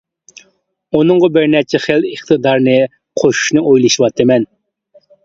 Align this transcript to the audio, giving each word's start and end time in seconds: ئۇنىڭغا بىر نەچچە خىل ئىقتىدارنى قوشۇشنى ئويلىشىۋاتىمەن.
ئۇنىڭغا 0.99 1.27
بىر 1.35 1.43
نەچچە 1.55 1.81
خىل 1.83 2.07
ئىقتىدارنى 2.13 2.73
قوشۇشنى 3.23 3.63
ئويلىشىۋاتىمەن. 3.73 4.49